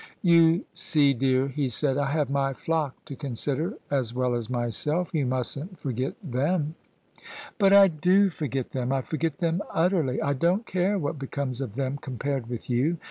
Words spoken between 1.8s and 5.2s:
I have my flock to consider as well as myself: